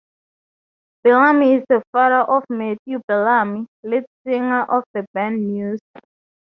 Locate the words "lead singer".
3.83-4.63